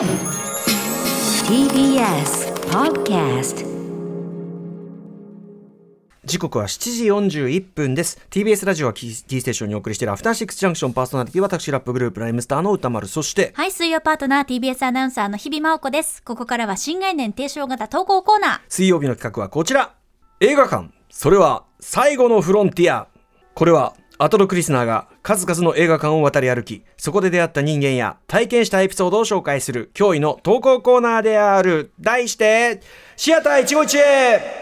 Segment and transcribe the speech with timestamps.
[0.00, 0.08] TBS
[2.70, 3.66] Podcast
[6.24, 8.18] 時刻は7時41分です。
[8.30, 13.52] TBS ラジオはキーステーションにお送りしているアフターシックスジャンクションパーソナリティ私ラップグループライムスターの歌丸そして。
[13.54, 16.22] はい、水曜パートナー TBS アナウンサーの日々真央子です。
[16.22, 18.60] ここからは新概念提唱型投稿コーナー。
[18.70, 19.92] 水曜日の企画はこちら。
[20.40, 20.88] 映画館。
[21.10, 23.08] それは最後のフロンティア。
[23.52, 31.92] これはアトロクリスナーが数々の映画館を渡り歩きそこで出会った人間や体験したエピソードを紹介する驚異の投稿コーナーである。
[32.00, 32.80] 題して
[33.16, 34.59] シアター151へ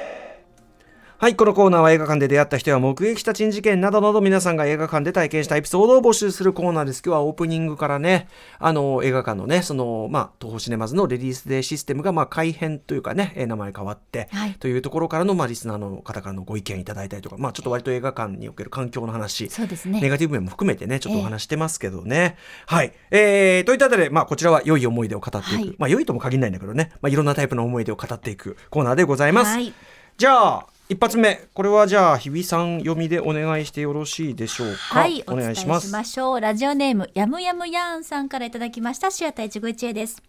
[1.21, 7.03] はい、このコーナーは映画館で出会った人や目撃した珍事件などなど皆さんが映画館で体験したエピソードを募集するコーナーです。
[7.05, 8.29] 今日はオープニングからね、
[8.61, 22.37] あの、映画館のね、その、まあ、東宝シネマズのレディースデーシステムが、まあ、改編というかね、えー名前変わって、はいというところからの、まあ、リスナーの方からのご意見いただいたりとか、まあ、ちょっと割と映画館における環境の話、そうですねネガティブ面も含めてね、ちょっとお話してますけどね。
[22.67, 22.93] はい。
[23.11, 25.55] えー、といったあたりで、まあ、こちらは良い思い出を語っていく。
[25.57, 29.55] はいまあ、良いとも限らないんだけどね、まあ、いろんなタイプの思い出を語っていくコーナーでございます。
[29.55, 29.75] はい。
[30.17, 35.01] じゃあ一発目これはじゃあ日比さん読みでお願いしてよろしいでしょうか？
[35.01, 36.41] はい、お願いしますましょう。
[36.41, 40.23] ラジオネーム、やむやむやーんさんからいただきました、シアター一期一会です。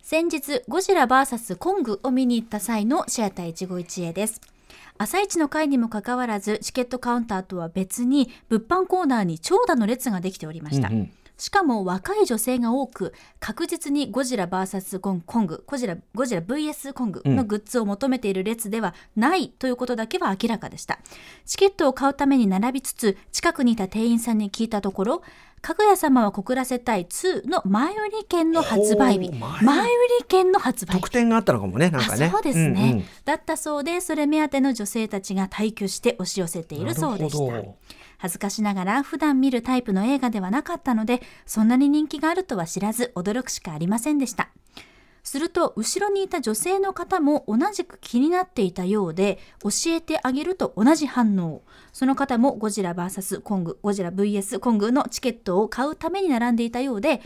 [0.00, 4.40] 先日、ゴジラ VS コングを見に行った際のシアター一期一会です。
[4.96, 10.86] 朝一の会にもかかわらず、チケットカウンターとは別に、物販コーナーに長蛇の列ができておりました。
[10.86, 20.98] うんうんしかも若い女性が多く確実にゴジラ VS コンコングゴジラゴジラ VS コングのグッズを求めている列ではないということだけは明らかでした。
[21.44, 25.22] チケットを買うために並びつつ近くにいた店員さんに聞いたところ
[25.60, 29.32] かぐや様は告らせたい2の前売り券の発売日。
[29.32, 29.74] 前。
[29.74, 29.88] 売
[30.20, 31.00] り券の発売日。
[31.00, 32.26] 特典があったのかもねなんかね。
[32.26, 33.04] あそうですね、うんうん。
[33.24, 37.64] だったそうでそれ目当ての女性たちが退去して押し寄せているそうでした
[38.18, 44.50] 恥ずかしながら普段見るタイプの映画ではなかったのでそんなに人気があるとは知らず驚くしかありませんでした。
[45.26, 51.62] すると後ろにいた女性の方も同じく気になっていたようで教えてあげると同じ反応。
[51.92, 57.20] その方もゴジラ VS コングゴジラ VS コングのチケットを買うために並んでいたようで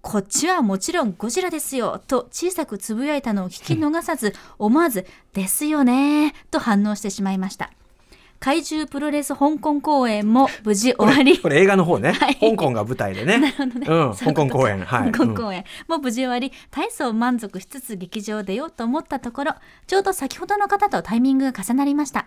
[0.00, 7.70] こっちはもちろんゴジラですよと小さくつぶやいたのを聞き逃さず思わずですよねと反応してしまいました。
[8.42, 11.38] 怪獣プロレス香港公演も無事終わり。
[11.38, 12.34] これ映画の方ね、 はい。
[12.34, 13.54] 香港が舞台でね。
[13.58, 14.80] うん、香港公演。
[14.80, 15.12] はい。
[15.12, 19.54] 香港公演も無事終わり大層満足しつつ劇場出ようと思ったところ
[19.86, 22.26] ちょうど先ほどの方とタイミングが重なりました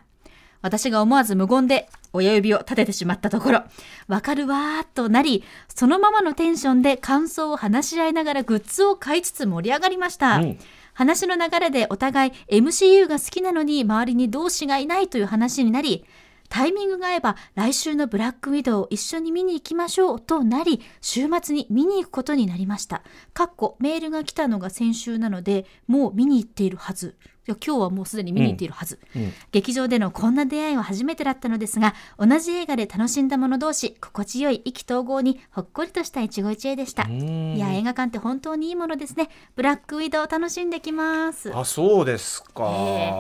[0.66, 3.64] 私が思わず無言で親指を立ててしまったところ
[4.08, 10.60] わかるわーっとなりそのままのテンションで感想を話し合いながらグッズを買いつつ盛り上がりました、うん
[10.98, 16.06] 話の流れでお互い MCU が好きなのに周りに同志がいないという話になり
[16.48, 23.04] タイミングが合えば来週のブラックウィドウを一緒に見に行きましょうとなり週末に見に行くことになりました。
[23.34, 27.18] かっこメールが来たのが先週なのでもう見に行っているはず。
[27.54, 29.32] 今日はもうすでに見に行っているはず、うん。
[29.52, 37.06] 劇場でのこんな出会いは初めてだったのですが同じ映画で楽しんだ者同士心地よい意気投合にほっこりとした一期一会でした。
[37.06, 37.56] ん。
[37.56, 39.30] いや映画館って本当にいいものですね。
[39.56, 41.56] ブラックウィドウ楽しんできます。
[41.56, 43.12] あそうですか、へ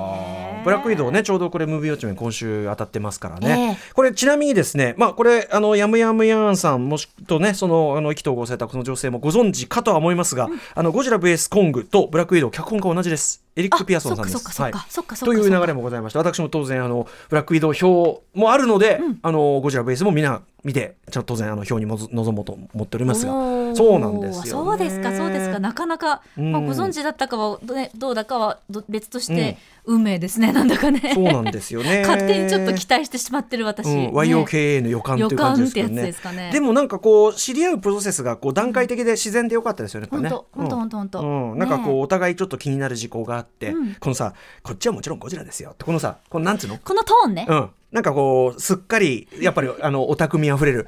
[0.61, 14.35] ーブラックウィドウねちょうどこれムービーウォッチメン今週当たってますからね、えこれちなみにですねまあこれあのヤムヤムヤーンさんもしとねそのあの意気投合されたこの女性もご存知かとは思いますが、あのゴジラ VS コングとブラックウィドウ脚本家同じですエリック・ピアソンさんです。
[14.35, 20.95] あそっかそっかそっかそっかという流れもございまして私も当然あのブラックウィドウ表もあるので、あのゴジラ VS もみんな見て
[21.25, 23.31] 当然あの表にもず臨もうと思っておりますが
[23.75, 25.59] そうなんですよ、ね、そうですかそうですか。
[25.59, 26.51] なかなか、うん。
[26.51, 30.51] まあ、ご存知だったかはど,、ね、どうだかはど別として、運命ですね。
[30.51, 31.11] なんだかね。
[31.13, 32.01] そうなんですよね。
[32.07, 36.51] 勝手にちょっと期待してしまってる私、うん、ね YOKA の予感という感じですかね。
[36.51, 40.07] でもなんかこう知り合うプロセスがこう段階的で自然でよかったですよね。
[40.09, 40.97] 本当本当本当。
[40.99, 43.95] 本当なんかこうお互いちょっと気になる事項があって、うん。
[43.95, 46.77] このさこっちはもちろんゴジラですよってこのさこのなんつうの？
[46.77, 50.85] このトーンね、うんなんかこうすっかりやっぱりあのオタク味あふれる、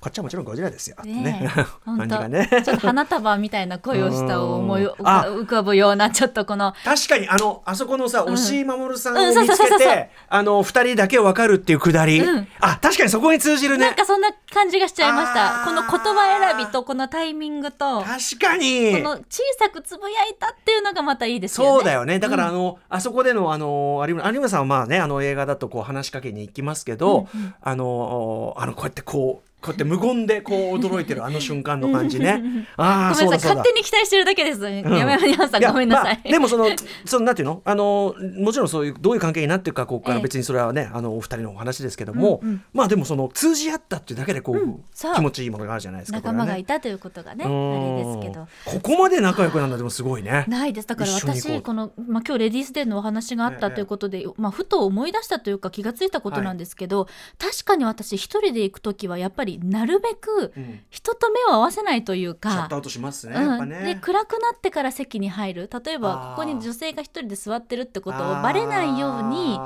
[0.00, 0.96] こっちはもちろんゴジラですよ。
[1.04, 1.46] ね
[1.84, 2.48] 感じがね。
[2.64, 4.90] ちょっと花束みたいな声をしたを思いうん。
[4.92, 6.72] 浮かぶようなちょっとこの。
[6.82, 12.48] 確かにあのあそこのさ、押井守さんうんを見つけてあの二人だけ分かるっていうくだり、うん。
[12.60, 13.88] あ確かにそこに通じるね。
[13.88, 15.64] なんかそんな感じがしちゃいました。
[15.66, 19.02] この言葉選びとこのタイミングとこ確かに。
[19.02, 21.72] の小さくつぶやいたっていうのがまたいいですよね。
[21.74, 22.18] そうだよね。
[22.18, 27.28] だからあの、あそこでのあの有村有村さんはまあねあの映画だとこう話しかけに行きますけど、
[27.60, 32.42] あのあのこうやってこうこうやって無言でこう驚いてるあの瞬間の感じね。
[32.76, 33.40] ああごめんなさい。
[33.40, 33.54] そうだそうだ。
[33.56, 36.66] 勝手に期待してるだけです、うん山山にさんやごめんなさい、まあでもその
[37.04, 37.62] そのなんていうの？
[37.64, 42.40] あのもちろんそういうどういう関係になってるかここからええ別にそれはねあのお二人のお話ですけども、
[42.72, 44.78] まあでもその通じ合ったっていうだけでこう、
[45.14, 47.96] 気持ちいいものがあるじゃないですか仲間がいたということがねあうん。
[47.96, 48.48] れですけど。
[48.64, 50.44] ここまで仲良くなるのでもすごいね。
[50.48, 50.88] ないです。
[50.88, 57.08] だから私この、まあ、今日レディースデーのお話があったということで、まあ、ふと思い出したというか気がついたことなんですけど、
[57.38, 60.80] 確かに私一人で行く時はやっぱりなるべくうん。
[60.90, 62.76] 人と目を合わせないというかシャット。
[62.76, 63.98] アウトしますね、うん、でね。
[64.00, 65.70] 暗くなってから席に入る。
[65.84, 69.58] 例えばここに女性が一人で座ってるってことをバレないように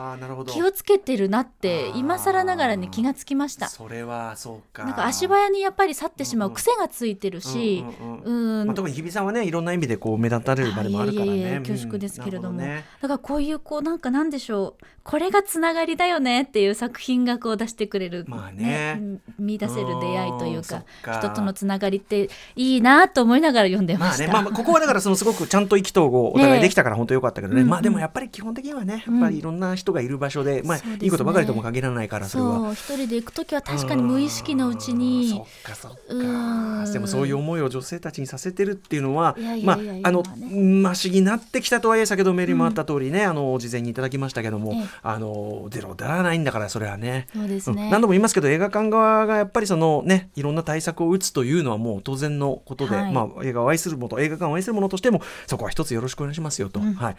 [0.47, 3.69] 気をつけてるなって今更ながらに気がつきました。
[3.69, 4.85] それはそうか。
[4.85, 8.61] なんか足早にやっぱり去ってしまう癖がついてるしうんうんうん。
[8.61, 8.67] うん。
[8.67, 11.33] まあ、特に日比さんはねいろんな意味でこう目立たれる場でもあるからね。
[11.33, 11.63] いえいえいえうん。
[11.65, 12.59] 恐縮ですけれども。
[12.59, 12.85] なるほね。
[13.01, 14.85] だからこういうこうなんかなんでしょう。
[15.03, 18.99] これがつながりだよねっていう作品がこう出してくれる、まあね。
[19.01, 21.19] うん見出せる出会いというかか。
[21.19, 24.25] 人とのつながりっていいなと思いながら読んでまました。
[24.25, 31.05] あねまあまあ、ここはだからそのすごくちゃんと意気投合お互いええできたから本当良かったけどね、うんうんまあでもやっぱり基本的にはねやっぱりいろんな人がいる場所で、まあそうですね。
[31.05, 32.57] いいことばかりとも限らないからそれは。
[32.57, 36.85] そう一人で行く時は確かに無意識のうちにそっかそっうん。
[36.85, 44.85] かでもそういう思いを女性たちにさせてるっていうのはまああの今はねマシになってきたとはいえ先ほどメールにもあった通りね、あの事前にいただきましたけども、ええ。
[45.03, 47.27] あのゼロではないんだからそれはね。
[47.35, 47.91] そうですね、うん。
[47.91, 53.13] 何度も言いますけど映画館側がやっぱりそのねいろんな対策を打つというのはもう当然のことで、はい。
[53.13, 56.95] まあ、映画を愛するもの映画館を愛するものとしてもそこは一つよろしくお願いしますよと、うん。
[56.95, 57.17] はい、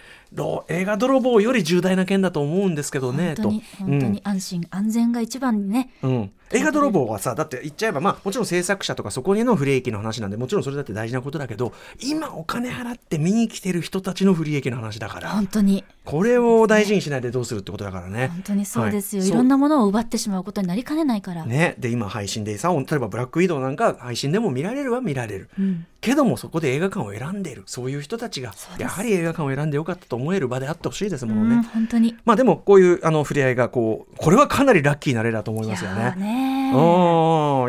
[0.69, 3.65] 映画泥棒より重大な件だと思うんですけどね本当にと。
[3.79, 5.91] 本当に安心、安全が一番にね。
[6.03, 6.11] うん。
[6.11, 6.31] うん。
[6.53, 11.71] 映画泥棒はさだって言っちゃえばまあもちろん制作者とかそこにの不利益の話なんでもちろんそれだって大事なことだけど
[12.01, 15.83] 今お金払って見に来てる人たちの不利益の話だから本当に。
[16.03, 18.29] これを大事にしないでどうするってことだからね。
[18.29, 19.29] 本当にそうですよ、はい。
[19.29, 25.85] い、ろんなものを奪ってしまうことになりかねないから、ね、で今配信でさ例えば「ブラックウィドウ」なんか配信でも見られるは見られる、うん。
[26.01, 31.55] けどもそこで映画館を選んでいるそういう人たちがやはり映画館を選んでよかったと思える場であってほしいですものね。
[31.57, 32.15] うん本当に。
[32.25, 36.15] まあでもこういうあの触れ合いがこうこれはかなりラッキーな例だと思いますよね。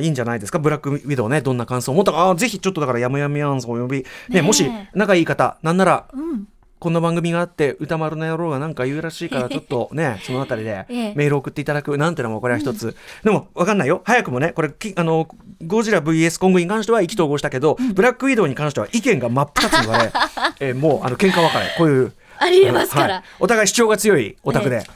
[0.00, 0.58] いいんじゃないですか？
[0.58, 2.34] ブラックウィドウねどんな感想を持ったか。
[2.36, 6.48] ぜひちょっとだからやむやむやんぞお呼び、ねもし仲いい方なんならうん
[6.82, 11.14] こんな番組があって歌丸の野郎がなんか言うらしいからちょっとね そのあたりでええ。
[11.14, 11.96] メールを送っていただく。
[11.96, 14.02] なんてのもこれは一つ、でもわかんないよ。
[14.04, 15.28] 早くもねこれきあの
[15.64, 20.12] ゴジラ VS コングに関しては意気投合したけど、ブラックウィドウに関しては意見が真っ二つに言われ、
[20.58, 22.12] えーもうあの喧嘩別れこういう。
[22.38, 23.24] ありえますから、はい。
[23.38, 24.94] お互い主張が強いオタクで、 こ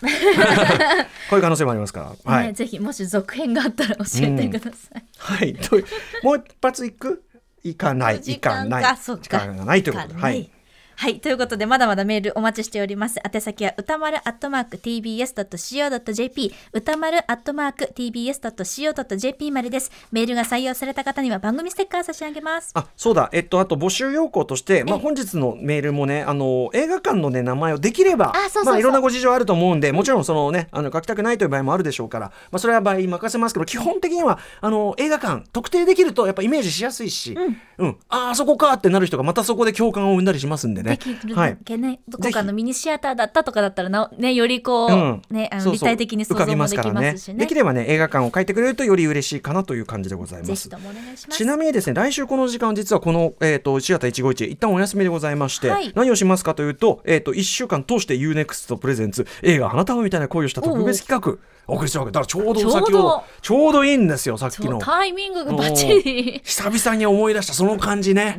[1.32, 2.32] ういう可能性もありますから。
[2.32, 5.76] はい、ね、ぜひもし続編があったら教えてください、はい、と
[6.24, 7.22] もう一発いく？
[7.62, 8.20] いかない。
[8.20, 8.96] 時いか間ない。
[8.96, 10.20] 時間がないということで。
[10.20, 10.50] はい
[10.98, 11.20] はい。
[11.20, 13.20] ということで、まだまだメールお待ちしております。
[13.22, 19.90] 宛先は歌丸アットマーク tbs.co.jp 歌丸アットマーク tbs.co.jp までです。
[20.10, 22.70] メールが採用された方には番組ステッカー差し上げます。
[22.72, 37.36] あそうだ、えっと、あと募集要項として、まあ、本日のメールもねあの映画館の、ね、名前をできればあそうそうそうまあ、いろんなご事情あると思うんでもちろんその、ね、あの書きたくないという場合もあるでしょうから、まあ、それは場合任せますけど基本的にはあの映画館特定できるとやっぱイメージしやすいし、
[37.78, 40.96] うんああそこかってなる人がまたそこで共感を生んだりしますんでねで。
[40.96, 47.40] きるだはいけね、どこかのミニシアターだったとかだったらな、ね、よりこう、うんね、あの立体的に想像もできますしね。
[47.40, 51.28] できればね映画館を書いてくれるとより嬉しいかなという感じでございますます。
[51.28, 66.40] ちなみにですね来週この時間実はこの、えー、とシアター151一旦お休みでございまして、はい何をしますかというと,、えー、と1週間通して UNEXT プレゼンツ映画花束みたいな恋をした特別企画お送りするわけだからちょうど先ほちょうどどちょうどいいんですよさっきのタイミングがバッチリ。
[66.44, 68.38] 久々に思い出したその感じね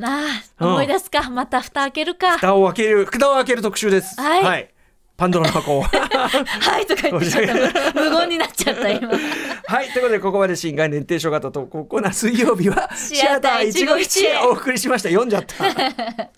[0.59, 1.29] うん思い出すか。
[1.29, 2.36] また蓋開けるか。
[2.39, 4.19] 蓋を開ける蓋を開ける特集です。
[4.19, 4.69] はい。
[5.17, 7.53] パンドラの箱 はいとか言ってちょっと
[7.99, 9.09] 無無言になっちゃった今。
[9.09, 15.09] はいということでここまで新概念提唱型とここな水曜日はシアター151へお送りしました。
[15.09, 15.55] 読んじゃった。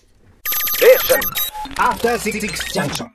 [1.75, 2.39] After Six
[2.74, 3.06] Junction.